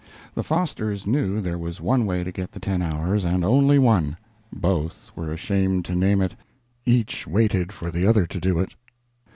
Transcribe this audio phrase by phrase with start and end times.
[0.33, 4.17] The Fosters knew there was one way to get the ten hours, and only one.
[4.51, 6.35] Both were ashamed to name it;
[6.87, 8.73] each waited for the other to do it.